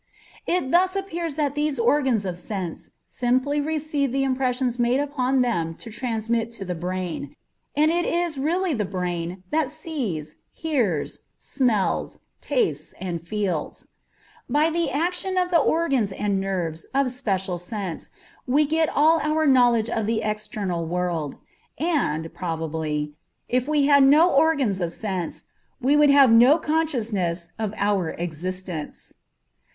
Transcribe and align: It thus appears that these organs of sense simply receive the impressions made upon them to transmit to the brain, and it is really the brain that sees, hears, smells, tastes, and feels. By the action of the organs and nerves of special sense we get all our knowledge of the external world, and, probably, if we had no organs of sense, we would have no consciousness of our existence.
It 0.47 0.71
thus 0.71 0.95
appears 0.95 1.35
that 1.35 1.53
these 1.53 1.77
organs 1.77 2.25
of 2.25 2.35
sense 2.35 2.89
simply 3.05 3.61
receive 3.61 4.11
the 4.11 4.23
impressions 4.23 4.79
made 4.79 4.99
upon 4.99 5.41
them 5.43 5.75
to 5.75 5.91
transmit 5.91 6.51
to 6.53 6.65
the 6.65 6.73
brain, 6.73 7.35
and 7.77 7.91
it 7.91 8.03
is 8.03 8.35
really 8.35 8.73
the 8.73 8.83
brain 8.83 9.43
that 9.51 9.69
sees, 9.69 10.37
hears, 10.53 11.19
smells, 11.37 12.17
tastes, 12.41 12.95
and 12.99 13.21
feels. 13.21 13.89
By 14.49 14.71
the 14.71 14.89
action 14.89 15.37
of 15.37 15.51
the 15.51 15.59
organs 15.59 16.11
and 16.11 16.41
nerves 16.41 16.85
of 16.95 17.11
special 17.11 17.59
sense 17.59 18.09
we 18.47 18.65
get 18.65 18.89
all 18.89 19.19
our 19.19 19.45
knowledge 19.45 19.87
of 19.87 20.07
the 20.07 20.23
external 20.23 20.83
world, 20.83 21.35
and, 21.77 22.33
probably, 22.33 23.13
if 23.47 23.67
we 23.67 23.85
had 23.85 24.01
no 24.03 24.31
organs 24.31 24.81
of 24.81 24.93
sense, 24.93 25.43
we 25.79 25.95
would 25.95 26.09
have 26.09 26.31
no 26.31 26.57
consciousness 26.57 27.49
of 27.59 27.71
our 27.77 28.09
existence. 28.09 29.13